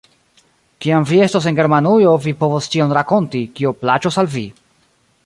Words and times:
Kiam 0.85 1.03
vi 1.09 1.19
estos 1.25 1.47
en 1.51 1.59
Germanujo, 1.59 2.15
vi 2.25 2.35
povos 2.41 2.71
ĉion 2.77 2.97
rakonti, 2.99 3.45
kio 3.61 3.75
plaĉos 3.85 4.19
al 4.23 4.35
vi. 4.39 4.47